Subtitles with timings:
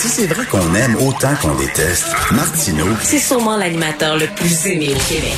[0.00, 4.94] si c'est vrai qu'on aime autant qu'on déteste, Martineau, C'est sûrement l'animateur le plus aimé
[4.94, 5.36] au Québec.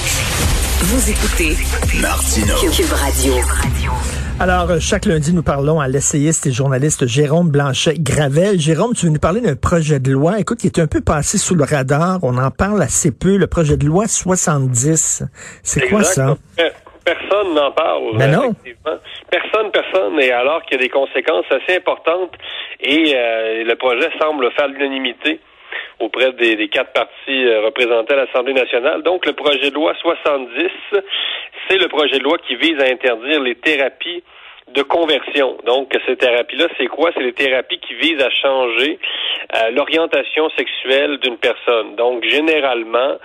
[0.83, 1.56] Vous écoutez
[2.01, 2.54] Martineau.
[2.71, 3.35] Cube Radio.
[4.38, 8.61] Alors, euh, chaque lundi, nous parlons à l'essayiste et journaliste Jérôme Blanchet-Gravel.
[8.61, 11.38] Jérôme, tu veux nous parler d'un projet de loi, écoute, qui est un peu passé
[11.38, 12.21] sous le radar.
[12.22, 15.24] On en parle assez peu, le projet de loi 70.
[15.65, 16.37] C'est quoi ça?
[17.05, 18.16] Personne n'en parle.
[18.16, 18.52] Ben non.
[18.52, 18.92] effectivement.
[19.33, 20.20] Personne, personne.
[20.20, 22.34] Et alors qu'il y a des conséquences assez importantes
[22.80, 25.41] et euh, le projet semble faire l'unanimité
[26.01, 29.02] auprès des, quatre partis euh, représentés à l'Assemblée nationale.
[29.02, 30.69] Donc, le projet de loi 70,
[31.66, 34.23] c'est le projet de loi qui vise à interdire les thérapies
[34.69, 35.57] de conversion.
[35.65, 37.10] Donc, ces thérapies-là, c'est quoi?
[37.16, 38.99] C'est les thérapies qui visent à changer
[39.55, 41.96] euh, l'orientation sexuelle d'une personne.
[41.96, 43.16] Donc, généralement,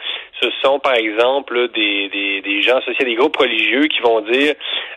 [0.42, 4.22] ce sont, par exemple, des, des, des gens associés à des groupes religieux qui vont
[4.22, 4.54] dire,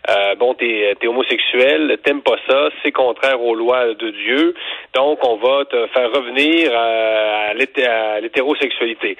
[0.08, 4.54] euh, bon, t'es es homosexuel, t'aimes pas ça, c'est contraire aux lois de Dieu,
[4.94, 9.16] donc on va te faire revenir à, à l'hété- à l'hétérosexualité.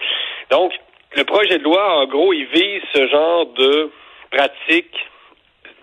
[0.50, 0.72] Donc,
[1.16, 3.90] le projet de loi, en gros, il vise ce genre de
[4.30, 4.94] pratique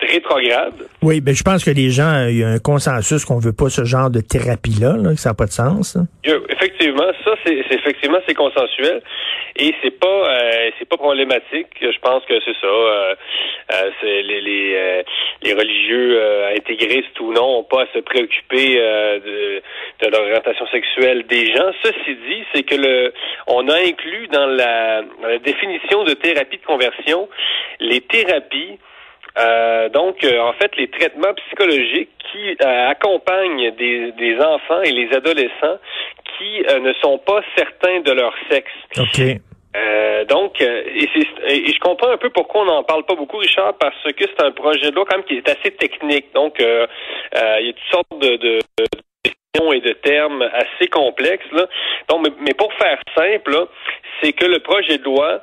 [0.02, 0.74] rétrograde.
[1.02, 3.54] Oui, ben je pense que les gens, euh, il y a un consensus qu'on veut
[3.54, 5.96] pas ce genre de thérapie-là, là, que ça n'a pas de sens.
[5.96, 6.04] là.
[6.50, 9.02] Effectivement, ça c'est c'est- effectivement c'est consensuel
[9.56, 11.68] et c'est pas euh, c'est pas problématique.
[11.82, 12.68] Je pense que c'est ça.
[12.68, 13.16] euh,
[13.74, 15.04] euh, c'est les les, euh,
[15.44, 19.62] les religieux euh, intégristes ou non ont pas à se préoccuper euh, de,
[20.06, 21.72] de l'orientation sexuelle des gens.
[21.84, 23.14] Ceci dit, c'est que le
[23.48, 27.28] on a inclus dans la, dans la définition de thérapie de conversion
[27.80, 28.78] les thérapies
[29.38, 34.92] euh, donc, euh, en fait, les traitements psychologiques qui euh, accompagnent des, des enfants et
[34.92, 35.78] les adolescents
[36.38, 38.72] qui euh, ne sont pas certains de leur sexe.
[38.98, 39.22] OK.
[39.76, 43.16] Euh, donc, euh, et, c'est- et je comprends un peu pourquoi on n'en parle pas
[43.16, 46.34] beaucoup, Richard, parce que c'est un projet de loi quand même qui est assez technique.
[46.34, 46.88] Donc, euh,
[47.38, 48.86] euh, il y a toutes sortes de, de, de
[49.74, 51.52] et de termes assez complexes.
[51.52, 51.66] Là.
[52.10, 53.66] Donc, mais, mais pour faire simple,
[54.22, 55.42] c'est que le projet de loi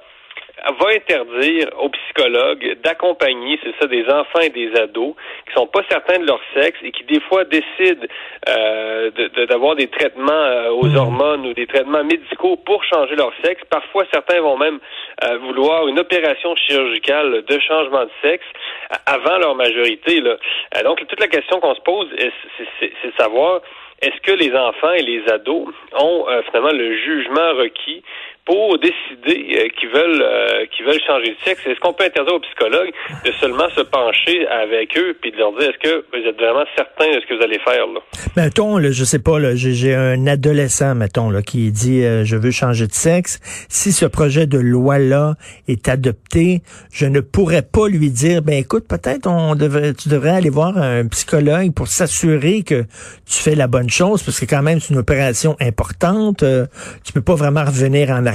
[0.72, 5.14] va interdire aux psychologues d'accompagner, c'est ça, des enfants et des ados
[5.46, 8.06] qui sont pas certains de leur sexe et qui des fois décident
[8.48, 10.96] euh, de- de- d'avoir des traitements euh, aux Mhm.
[10.96, 13.62] hormones ou des traitements médicaux pour changer leur sexe.
[13.70, 14.78] Parfois, certains vont même
[15.24, 18.44] euh, vouloir une opération chirurgicale de changement de sexe
[18.90, 20.20] a- avant leur majorité.
[20.20, 20.36] Là.
[20.76, 23.60] Euh, donc, toute la question qu'on se pose, est- c'est- c'est c'est de savoir
[24.02, 25.68] est-ce que les enfants et les ados
[25.98, 28.02] ont euh, finalement le jugement requis
[28.44, 32.34] pour décider euh, qu'ils veulent euh, qu'ils veulent changer de sexe Est-ce qu'on peut interdire
[32.34, 32.92] aux psychologues
[33.24, 36.64] de seulement se pencher avec eux puis de leur dire est-ce que vous êtes vraiment
[36.76, 38.00] certain de ce que vous allez faire là?
[38.36, 42.36] Mettons, là, je sais pas, là, j'ai un adolescent, mettons, là, qui dit euh, je
[42.36, 43.40] veux changer de sexe.
[43.70, 45.34] Si ce projet de loi-là
[45.66, 46.60] est adopté,
[46.92, 50.76] je ne pourrais pas lui dire ben écoute, peut-être on devrait tu devrais aller voir
[50.76, 52.82] un psychologue pour s'assurer que
[53.26, 56.42] tu fais la bonne chose, parce que quand même c'est une opération importante.
[56.42, 56.66] euh,
[57.04, 58.33] tu peux pas vraiment revenir en arrière.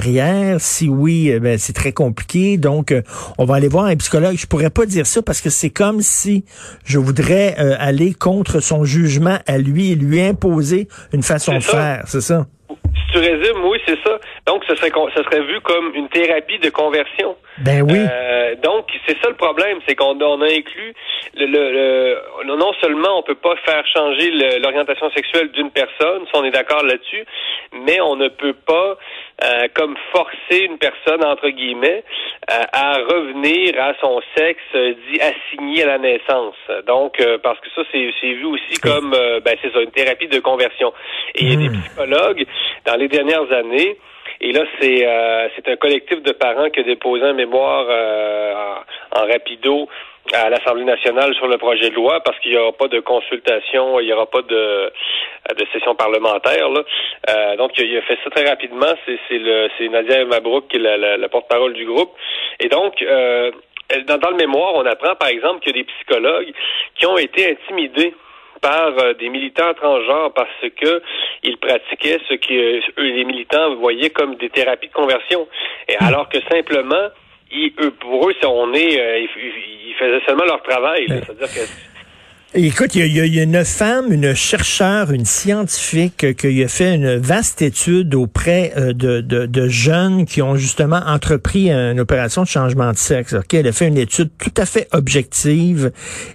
[0.58, 2.56] Si oui, euh, ben c'est très compliqué.
[2.56, 3.02] Donc euh,
[3.38, 4.36] on va aller voir un psychologue.
[4.36, 6.44] Je pourrais pas dire ça parce que c'est comme si
[6.84, 11.60] je voudrais euh, aller contre son jugement à lui et lui imposer une façon de
[11.60, 12.04] faire.
[12.06, 12.46] C'est ça?
[12.68, 14.18] Si tu résumes, oui, c'est ça.
[14.50, 17.36] Donc, ce serait, ce serait vu comme une thérapie de conversion.
[17.58, 17.98] Ben oui.
[18.00, 20.92] Euh, donc, c'est ça le problème, c'est qu'on on a inclus
[21.36, 24.28] le, le- le- non seulement on peut pas faire changer
[24.58, 27.24] l'orientation sexuelle d'une personne, si on est d'accord là-dessus,
[27.86, 28.96] mais on ne peut pas
[29.44, 32.02] euh, comme forcer une personne entre guillemets
[32.50, 36.56] euh, à revenir à son sexe euh, dit assigné à la naissance.
[36.88, 39.10] Donc, euh, parce que ça c'est vu aussi comme
[39.44, 40.92] ben c'est ça une thérapie de conversion.
[41.36, 42.44] Et il y a des psychologues
[42.84, 43.96] dans les dernières années
[44.40, 48.74] et là, c'est euh, c'est un collectif de parents qui a déposé un mémoire euh,
[49.16, 49.86] en, rapido
[50.32, 54.00] à l'Assemblée nationale sur le projet de loi parce qu'il n'y aura pas de consultation,
[54.00, 54.92] il n'y aura pas de,
[55.54, 56.70] de session parlementaire.
[56.70, 56.82] Là.
[57.28, 58.94] Euh, donc, il a fait ça très rapidement.
[59.28, 62.12] C'est Nadia Mabrouk qui est la porte-parole du groupe.
[62.60, 63.50] Et donc, euh,
[64.06, 66.52] dans, dans le mémoire, on apprend par exemple qu'il y a des psychologues
[66.94, 68.14] qui ont été intimidés
[68.60, 71.02] par euh, des militants transgenres parce que
[71.42, 75.48] ils pratiquaient ce que euh, eux, les militants voyaient comme des thérapies de conversion.
[75.88, 77.08] Et alors que simplement,
[77.50, 79.28] ils, eux, pour eux, on est, euh, ils,
[79.88, 81.06] ils faisaient seulement leur travail.
[81.08, 81.89] C'est-à-dire que
[82.52, 86.64] Écoute, il y, a, il y a- une femme, une chercheure, une scientifique euh, qui
[86.64, 91.70] a fait une vaste étude auprès euh, de, de, de jeunes qui ont justement entrepris
[91.70, 93.34] une opération de changement de sexe.
[93.34, 93.54] ok?
[93.54, 95.92] Elle a fait une étude tout à fait objective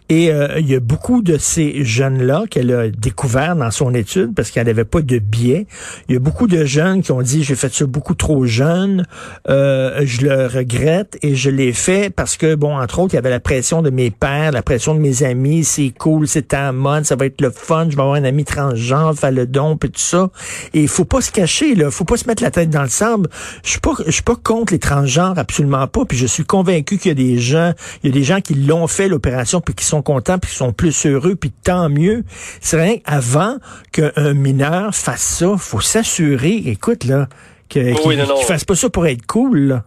[0.07, 4.33] et euh, il y a beaucoup de ces jeunes-là qu'elle a découvert dans son étude
[4.33, 5.67] parce qu'elle n'avait pas de biais.
[6.07, 9.05] Il y a beaucoup de jeunes qui ont dit j'ai fait ça beaucoup trop jeune,
[9.49, 13.19] euh, je le regrette et je l'ai fait parce que bon entre autres il y
[13.19, 16.71] avait la pression de mes pères, la pression de mes amis, c'est cool, c'est ta
[16.71, 19.75] mode, ça va être le fun, je vais avoir un ami transgenre, faire le don,
[19.75, 20.29] puis tout ça.
[20.75, 22.89] Et il faut pas se cacher, là, faut pas se mettre la tête dans le
[22.89, 23.27] sable.
[23.63, 26.05] Je suis pas, je suis pas contre les transgenres, absolument pas.
[26.05, 27.73] Puis je suis convaincu qu'il y a des gens,
[28.03, 30.57] il y a des gens qui l'ont fait l'opération, puis qui sont contents, puis qui
[30.57, 32.23] sont plus heureux, puis tant mieux.
[32.61, 33.57] C'est rien avant
[33.91, 37.27] qu'un mineur fasse ça, faut s'assurer, écoute là,
[37.67, 37.97] qu'il
[38.45, 39.57] fasse pas ça pour être cool.
[39.57, 39.83] Là.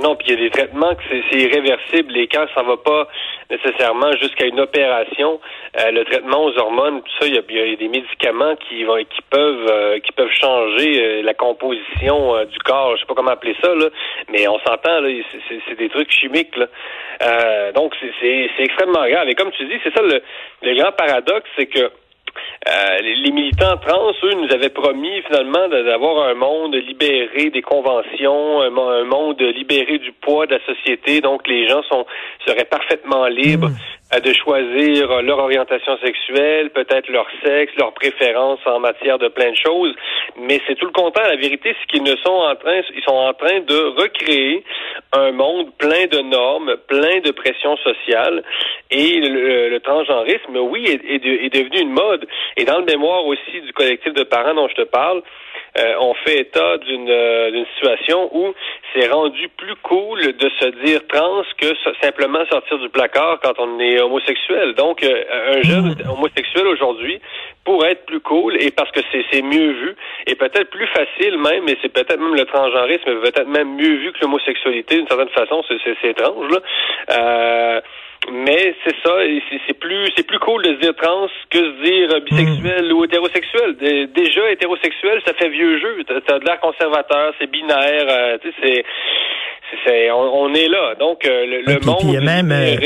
[0.00, 3.08] Non, puis il y a des traitements que c'est irréversible et quand ça va pas
[3.50, 5.38] nécessairement jusqu'à une opération,
[5.78, 9.20] euh, le traitement aux hormones, tout ça, il y a, des médicaments qui vont qui
[9.28, 13.54] peuvent euh, qui peuvent changer euh, la composition du corps, je sais pas comment appeler
[13.62, 13.88] ça là,
[14.30, 15.10] mais on s'entend là,
[15.68, 17.72] c'est des trucs chimiques là.
[17.72, 19.28] donc c'est extrêmement grave.
[19.28, 20.22] Et comme tu dis, c'est ça le,
[20.62, 21.90] le grand paradoxe, c'est que
[22.68, 28.60] euh, les militants trans, eux, nous avaient promis finalement d'avoir un monde libéré des conventions,
[28.62, 31.20] un, monde libéré du poids de la société.
[31.20, 32.06] Donc, les gens sont
[32.46, 38.78] seraient parfaitement libres mm de choisir leur orientation sexuelle, peut-être leur sexe, leurs préférences en
[38.78, 39.94] matière de plein de choses,
[40.36, 41.28] mais c'est tout le contraire.
[41.28, 44.64] La vérité, c'est qu'ils ne sont en train, ils sont en train de recréer
[45.12, 48.42] un monde plein de normes, plein de pression sociale,
[48.90, 52.26] et le, transgenrisme, oui, est, devenu une mode.
[52.56, 55.22] Et dans le mémoire aussi du collectif de parents dont je te parle,
[55.78, 58.52] euh, on fait état d'une euh, d'une situation où
[58.92, 61.66] c'est rendu plus cool de se dire trans que
[62.02, 64.74] simplement sortir du placard quand on est homosexuel.
[64.74, 66.10] Donc, euh, un jeune hmm.
[66.10, 67.20] homosexuel aujourd'hui
[67.64, 69.96] pourrait être plus cool et parce que c'est mieux vu
[70.26, 74.12] et peut-être plus facile même, et c'est peut-être même le transgenrisme peut-être même mieux vu
[74.12, 77.82] que l'homosexualité d'une certaine façon, c'est étrange là.
[78.28, 79.14] Euh, mais c'est ça,
[79.66, 82.92] c'est plus c'est plus cool de se dire trans que de se dire bisexuel hmm.
[82.92, 83.76] ou hétérosexuel.
[84.14, 86.04] Déjà hétérosexuel, ça fait vieux jeu.
[86.26, 88.84] T'as de l'air conservateur, c'est binaire, euh, tu sais,
[89.86, 90.94] c'est on, est là.
[90.98, 91.96] Donc euh, le, monde.
[92.02, 92.76] il y a même euh,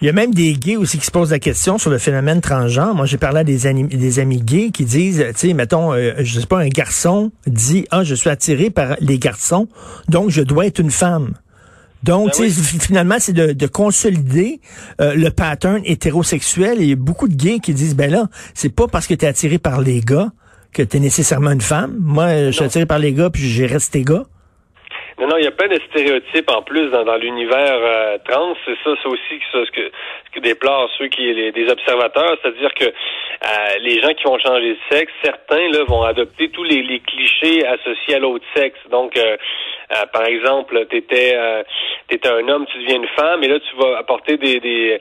[0.00, 2.40] il y a même des gays aussi qui se posent la question sur le phénomène
[2.40, 2.94] transgenre.
[2.94, 6.38] Moi, j'ai parlé à des, amis, des amis gays qui disent, tu sais, mettons, je
[6.38, 9.66] sais pas, un garçon dit, ah, je suis attiré par les garçons,
[10.08, 11.34] donc je dois être une femme.
[12.02, 14.60] Donc, ben finalement, c'est de, consolider
[15.00, 16.80] euh, le pattern hétérosexuel.
[16.80, 19.14] Et il y a beaucoup de gays qui disent, ben là, c'est pas parce que
[19.14, 20.28] tu es attiré par les gars
[20.72, 21.96] que tu es nécessairement une femme.
[21.98, 24.24] Moi, je suis attiré par les gars, puis j'ai resté gars.
[25.18, 28.54] Non, non, il y a plein de stéréotypes en plus dans, l'univers euh, trans.
[28.64, 29.90] C'est ça, c'est aussi ce que,
[30.30, 34.70] que déplorent ceux qui les, des observateurs, c'est-à-dire que euh, les gens qui vont changer
[34.70, 38.78] de sexe, certains là vont adopter tous les, les clichés associés à l'autre sexe.
[38.90, 39.36] Donc, euh,
[40.12, 41.62] par exemple, tu étais, euh,
[42.10, 45.00] un homme, tu deviens une femme, et là, tu vas apporter des, des,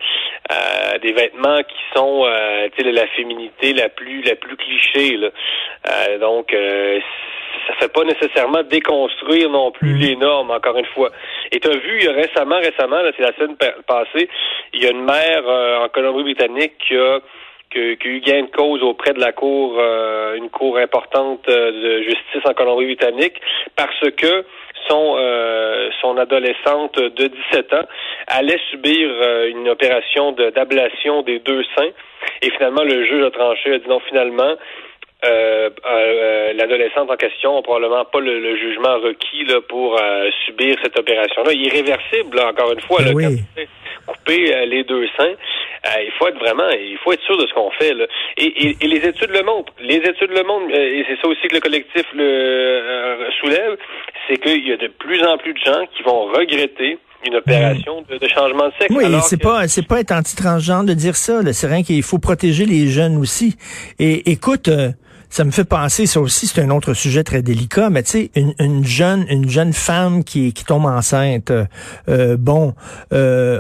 [0.52, 5.18] euh, des vêtements qui sont euh, la féminité la plus la plus cliché.
[5.18, 5.30] Là.
[5.90, 6.56] Euh, donc,
[7.68, 10.00] ça fait pas nécessairement déconstruire non plus mm.
[10.00, 11.12] les normes, encore une fois.
[11.52, 13.58] Et tu as vu récemment, récemment, c'est la semaine
[13.88, 14.30] passée,
[14.74, 17.20] il y a une mère en Colombie-Britannique qui a
[17.70, 19.78] qui, a eu gain de cause auprès de la cour,
[20.38, 23.42] une cour importante de justice en Colombie-Britannique,
[23.76, 24.46] parce que
[24.90, 27.86] son, euh, son adolescente de 17 ans
[28.28, 31.92] allait subir euh, une opération d'ablation des deux seins.
[32.42, 34.56] Et finalement, le juge a tranché, a dit non, finalement,
[35.26, 35.70] euh,
[36.54, 40.00] l'adolescente en question n'a probablement pas le, jugement requis là, pour
[40.46, 41.54] subir cette opération-là.
[41.54, 43.44] Irréversible, encore une fois, là, oui.
[44.08, 45.36] Couper les deux seins.
[46.04, 47.94] il faut être vraiment, il faut être sûr de ce qu'on fait.
[47.94, 48.06] Là.
[48.38, 49.74] Et, et, les études le montrent.
[49.80, 53.78] Les études le montrent, et c'est ça aussi que le collectif le soulève
[54.28, 58.04] c'est qu'il y a de plus en plus de gens qui vont regretter une opération
[58.08, 58.94] de, changement de sexe.
[58.96, 61.42] Oui, c'est pas c'est pas être anti-transgenre de dire ça.
[61.52, 63.58] C'est rien qu'il faut protéger les jeunes aussi.
[64.00, 64.90] Et écoute, euh,
[65.30, 68.32] ça me fait penser, ça aussi, c'est un autre sujet très délicat, mais tu sais,
[68.36, 71.52] une, une, jeune une jeune femme qui, qui tombe enceinte,
[72.10, 72.74] euh, bon,
[73.14, 73.60] euh,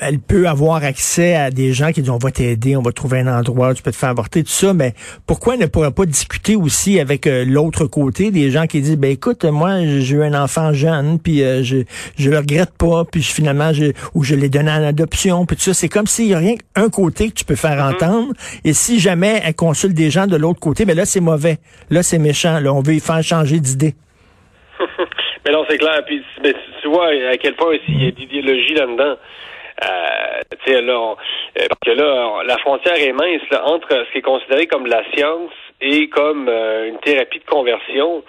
[0.00, 3.20] elle peut avoir accès à des gens qui disent on va t'aider, on va trouver
[3.20, 4.94] un endroit, tu peux te faire avorter, tout ça, mais
[5.26, 9.10] pourquoi ne pourrait pas discuter aussi avec euh, l'autre côté, des gens qui disent, ben
[9.10, 11.78] écoute, moi j'ai eu un enfant jeune, puis euh, je
[12.16, 15.62] je le regrette pas, puis finalement, je, ou je l'ai donné en adoption, puis tout
[15.62, 17.94] ça, c'est comme s'il y a rien qu'un côté que tu peux faire mm-hmm.
[17.94, 18.32] entendre,
[18.64, 21.58] et si jamais elle consulte des gens de l'autre côté, mais là, c'est mauvais.
[21.88, 22.58] Là, c'est méchant.
[22.58, 23.94] Là, on veut y faire changer d'idée.
[25.46, 26.02] mais non, c'est clair.
[26.04, 26.20] Puis,
[26.82, 29.14] tu vois à quel point il y a d'idéologie là-dedans.
[29.84, 31.14] Euh, tu sais, là,
[31.60, 35.04] euh, parce que là, la frontière est mince entre ce qui est considéré comme la
[35.12, 38.24] science et comme euh, une thérapie de conversion.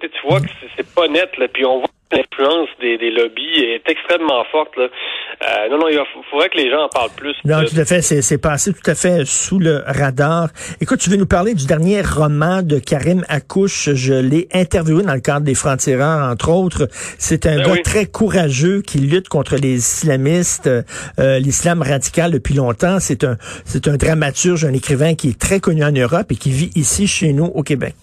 [0.00, 1.36] Tu, vois que c'est pas net.
[1.36, 4.76] Là, puis on voit l'influence des, des, lobbies est extrêmement forte.
[4.76, 4.84] Là.
[4.84, 7.34] Euh, non, non, il faudrait que les gens en parlent plus.
[7.44, 10.48] Non, tout à fait, c'est passé tout à fait sous le radar.
[10.80, 13.90] Écoute, tu veux nous parler du dernier roman de Karim Akouche?
[13.94, 16.88] Je l'ai interviewé dans le cadre des Francs-Tireurs, entre autres.
[17.18, 22.54] C'est un ben gars très courageux qui lutte contre les islamistes, euh, l'islam radical depuis
[22.54, 23.00] longtemps.
[23.00, 26.50] C'est un, c'est un dramaturge, un écrivain qui est très connu en Europe et qui
[26.50, 27.94] vit ici chez nous au Québec.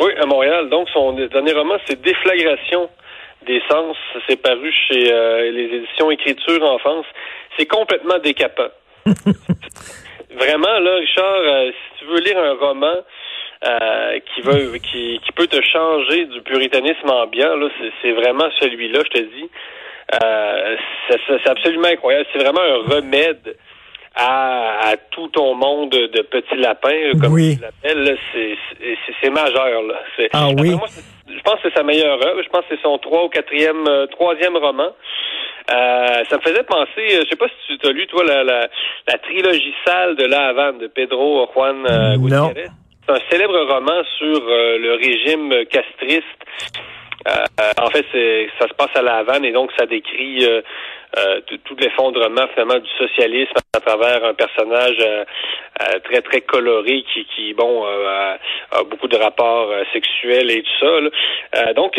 [0.00, 0.68] Oui, à Montréal.
[0.70, 2.88] Donc, son dernier roman, c'est Déflagration
[3.46, 3.96] des sens.
[4.28, 7.06] C'est paru chez euh, les éditions Écriture en France.
[7.56, 8.68] C'est complètement décapant.
[10.36, 12.96] Vraiment, là, Richard, euh, si tu veux lire un roman
[13.64, 17.68] euh, qui veut qui, qui peut te changer du puritanisme ambiant, là,
[18.02, 19.50] c'est vraiment celui-là, je te dis.
[21.08, 22.26] c'est absolument incroyable.
[22.32, 23.56] C'est vraiment un remède
[24.14, 27.56] à, tout ton monde de petits lapins, comme oui.
[27.56, 28.18] tu l'appelles.
[29.20, 29.82] C'est majeur.
[29.82, 29.94] Là.
[30.32, 30.76] Ah oui?
[31.28, 32.42] Je pense que c'est sa meilleure œuvre.
[32.42, 34.90] Je pense que c'est son trois ou quatrième, euh, troisième roman.
[35.70, 38.42] Euh, ça me faisait penser, euh, je sais pas si tu as lu, toi, la,
[38.42, 38.68] la,
[39.06, 42.68] la trilogie sale de La Havane de Pedro Juan euh, Gutiérrez.
[43.06, 46.24] C'est un célèbre roman sur le régime castriste.
[47.80, 50.46] en fait, c'est, ça se passe à La Havane et donc ça décrit
[51.16, 55.24] euh, tout l'effondrement finalement du socialisme à travers un personnage euh,
[55.80, 58.36] euh, très très coloré qui, qui bon a,
[58.90, 61.02] beaucoup de rapports sexuels et tout
[61.52, 61.72] ça.
[61.72, 61.98] donc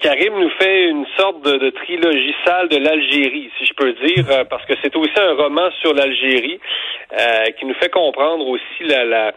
[0.00, 4.64] Karim nous fait une sorte de, trilogie sale de l'Algérie, si je peux dire, parce
[4.66, 6.58] que c'est aussi un roman sur l'Algérie
[7.58, 9.32] qui nous fait comprendre aussi la, la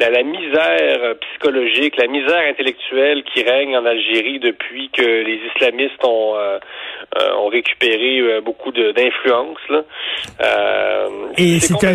[0.00, 6.02] la, la, misère psychologique, la misère intellectuelle qui règne en Algérie depuis que les islamistes
[6.04, 6.58] ont, euh,
[7.16, 9.58] euh ont récupéré euh, beaucoup d'influence.
[9.70, 11.94] Euh, et c'est un,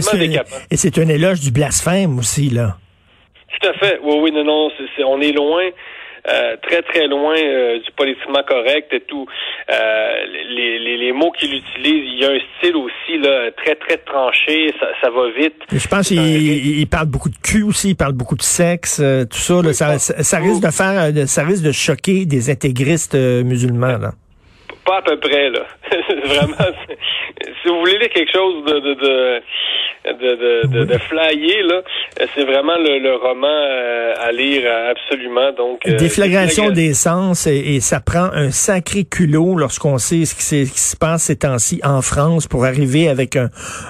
[0.72, 2.78] et c'est un éloge du blasphème aussi, là.
[3.60, 4.00] Tout à fait.
[4.04, 4.70] Oui, oui, non, non,
[5.06, 5.70] on est loin.
[6.28, 9.28] Euh, très très loin euh, du politiquement correct et tout.
[9.70, 10.16] Euh,
[10.56, 13.98] les, les, les, mots qu'il utilise, il y a un style aussi là très très
[13.98, 15.54] tranché, ça, ça va vite.
[15.72, 19.38] Je pense qu'il il parle beaucoup de cul aussi, il parle beaucoup de sexe, tout
[19.38, 24.12] ça, là, ça, ça, risque de faire, ça risque de choquer des intégristes musulmans là.
[24.86, 25.66] Pas à peu près là.
[26.26, 26.72] Vraiment,
[27.62, 29.42] si vous voulez lire quelque chose de, de, de
[30.14, 31.82] de, de, de, flyer, là.
[32.36, 35.52] C'est vraiment le, roman euh, à lire absolument.
[35.54, 40.66] Donc, euh, Déflagration des sens et, ça prend un sacré culot lorsqu'on sait ce qui,
[40.66, 43.50] se passe ces temps-ci en France pour arriver avec un,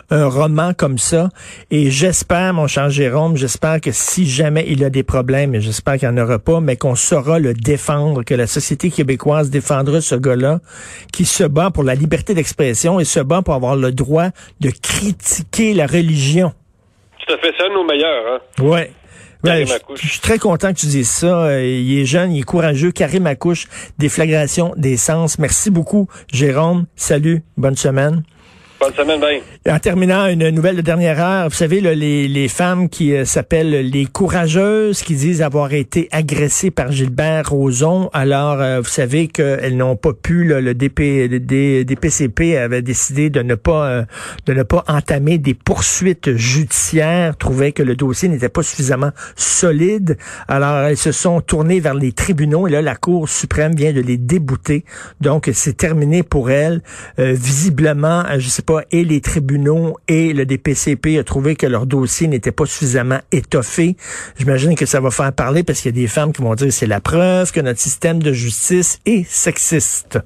[0.10, 1.30] un roman comme ça.
[1.72, 5.98] Et j'espère, mon cher Jérôme, j'espère que si jamais il a des problèmes, et j'espère
[5.98, 10.02] qu'il n'y en aura pas, mais qu'on saura le défendre, que la société québécoise défendra
[10.02, 10.60] ce gars-là
[11.12, 14.70] qui se bat pour la liberté d'expression et se bat pour avoir le droit de
[14.70, 16.54] critiquer la religion.
[17.25, 18.42] Tout à fait, c'est un de nos meilleurs.
[18.60, 18.63] Hein?
[18.63, 18.92] Ouais.
[19.44, 21.46] je, suis très content que tu dises ça.
[21.46, 22.92] Euh, il est jeune, il est courageux.
[22.92, 25.39] Karim Accouche, déflagration des sens.
[25.39, 26.86] Merci beaucoup, Jérôme.
[26.96, 28.24] Salut, bonne semaine.
[29.68, 31.50] En terminant, une nouvelle de dernière heure.
[31.50, 36.70] Vous savez, les, les femmes qui euh, s'appellent les courageuses, qui disent avoir été agressées
[36.70, 38.10] par Gilbert Rozon.
[38.13, 41.27] Alors, euh, vous savez qu'elles n'ont pas pu, le, DP,
[41.84, 44.04] DPCP avait décidé de ne pas euh,
[44.46, 50.18] de ne pas entamer des poursuites judiciaires, trouvait que le dossier n'était pas suffisamment solide.
[50.48, 54.01] Alors, elles se sont tournées vers les tribunaux et là, la Cour suprême vient de
[54.01, 54.86] les débouter.
[55.22, 56.82] Donc, c'est terminé pour elles.
[57.18, 62.27] visiblement, je sais pas, et les tribunaux et le DPCP a trouvé que leur dossier
[62.27, 63.96] n'était pas suffisamment étoffé.
[64.38, 66.72] J'imagine que ça va faire parler parce qu'il y a des femmes qui vont dire
[66.72, 70.20] c'est la preuve que notre système de justice est sexiste.